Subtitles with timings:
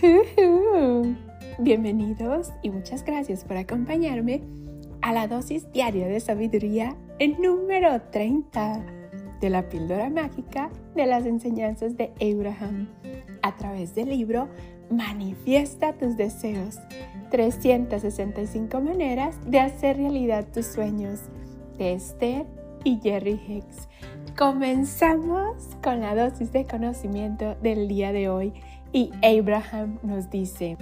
[1.58, 4.42] Bienvenidos y muchas gracias por acompañarme
[5.00, 8.84] a la dosis diaria de sabiduría en número 30
[9.40, 12.88] de la píldora mágica de las enseñanzas de Abraham
[13.42, 14.48] a través del libro
[14.90, 16.78] Manifiesta tus deseos.
[17.30, 21.20] 365 maneras de hacer realidad tus sueños
[21.78, 22.46] de Esther
[22.84, 23.88] y Jerry Hicks.
[24.36, 28.52] Comenzamos con la dosis de conocimiento del día de hoy
[28.96, 30.78] y Abraham nos dice,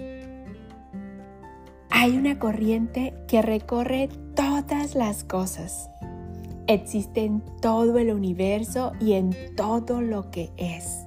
[1.91, 5.91] hay una corriente que recorre todas las cosas.
[6.69, 11.05] Existe en todo el universo y en todo lo que es.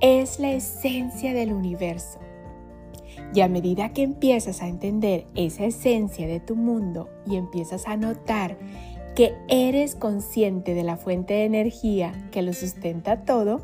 [0.00, 2.18] Es la esencia del universo.
[3.32, 7.96] Y a medida que empiezas a entender esa esencia de tu mundo y empiezas a
[7.96, 8.58] notar
[9.14, 13.60] que eres consciente de la fuente de energía que lo sustenta todo,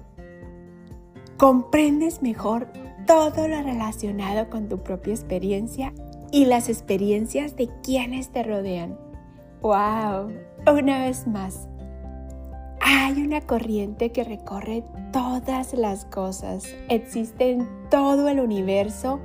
[1.42, 2.69] comprendes mejor
[3.05, 5.92] todo lo relacionado con tu propia experiencia
[6.30, 8.97] y las experiencias de quienes te rodean.
[9.61, 10.30] ¡Wow!
[10.72, 11.67] Una vez más,
[12.80, 19.19] hay una corriente que recorre todas las cosas, existe en todo el universo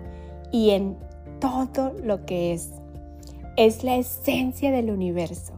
[0.51, 0.97] y en
[1.39, 2.71] todo lo que es.
[3.57, 5.56] Es la esencia del universo.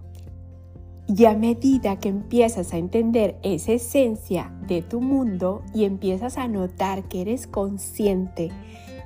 [1.11, 6.47] Y a medida que empiezas a entender esa esencia de tu mundo y empiezas a
[6.47, 8.51] notar que eres consciente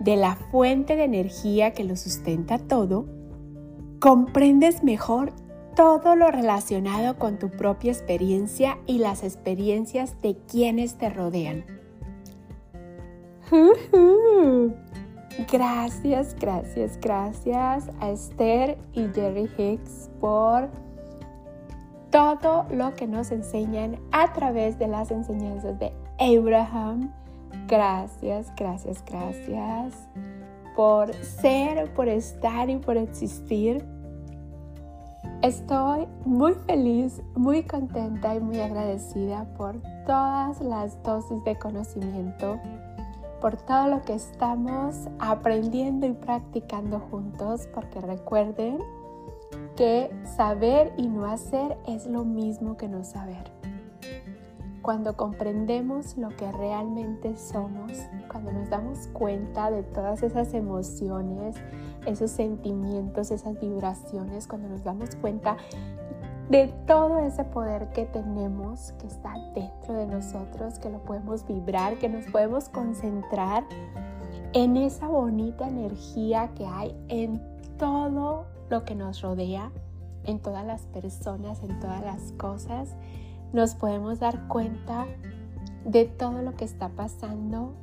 [0.02, 3.06] de la fuente de energía que lo sustenta todo,
[4.02, 5.31] comprendes mejor
[5.78, 11.64] todo lo relacionado con tu propia experiencia y las experiencias de quienes te rodean.
[15.52, 20.70] Gracias, gracias, gracias a Esther y Jerry Hicks por
[22.14, 27.11] todo lo que nos enseñan a través de las enseñanzas de Abraham.
[27.67, 29.95] Gracias, gracias, gracias
[30.75, 33.84] por ser, por estar y por existir.
[35.41, 42.59] Estoy muy feliz, muy contenta y muy agradecida por todas las dosis de conocimiento,
[43.41, 48.78] por todo lo que estamos aprendiendo y practicando juntos, porque recuerden,
[49.75, 53.51] que saber y no hacer es lo mismo que no saber.
[54.81, 57.94] Cuando comprendemos lo que realmente somos,
[58.29, 61.56] cuando nos damos cuenta de todas esas emociones,
[62.06, 65.56] esos sentimientos, esas vibraciones, cuando nos damos cuenta
[66.50, 71.97] de todo ese poder que tenemos, que está dentro de nosotros, que lo podemos vibrar,
[71.97, 73.63] que nos podemos concentrar
[74.51, 77.41] en esa bonita energía que hay en
[77.78, 79.72] todo lo que nos rodea,
[80.25, 82.96] en todas las personas, en todas las cosas,
[83.51, 85.06] nos podemos dar cuenta
[85.85, 87.74] de todo lo que está pasando.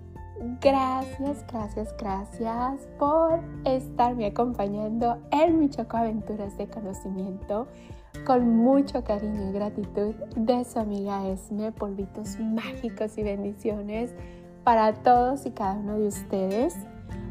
[0.60, 7.66] Gracias, gracias, gracias por estarme acompañando en mi Choco Aventuras de Conocimiento.
[8.26, 14.14] Con mucho cariño y gratitud de su amiga Esme, polvitos mágicos y bendiciones
[14.64, 16.74] para todos y cada uno de ustedes.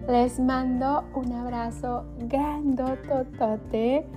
[0.09, 4.08] Les mando un abrazo grandototote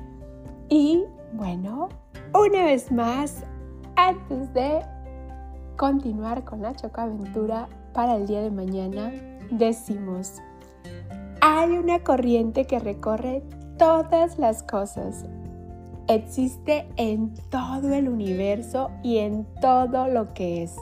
[0.70, 1.04] y
[1.34, 1.91] bueno,
[2.32, 3.44] una vez más,
[3.97, 4.81] antes de
[5.76, 9.12] continuar con la chocaventura para el día de mañana,
[9.50, 10.41] decimos,
[11.42, 13.42] hay una corriente que recorre
[13.76, 15.26] todas las cosas.
[16.08, 20.75] Existe en todo el universo y en todo lo que es.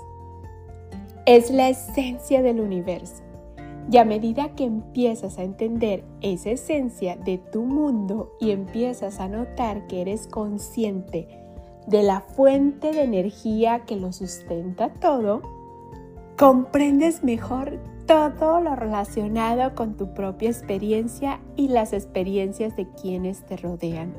[1.26, 3.24] Es la esencia del universo.
[3.88, 9.28] Y a medida que empiezas a entender esa esencia de tu mundo y empiezas a
[9.28, 11.28] notar que eres consciente
[11.86, 15.42] de la fuente de energía que lo sustenta todo,
[16.36, 23.56] comprendes mejor todo lo relacionado con tu propia experiencia y las experiencias de quienes te
[23.56, 24.14] rodean.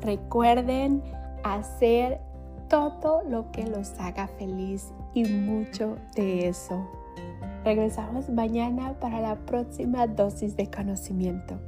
[0.00, 1.02] Recuerden
[1.44, 2.20] hacer
[2.68, 6.84] todo lo que los haga feliz y mucho de eso.
[7.66, 11.58] Regresamos mañana para la próxima dosis de conocimiento.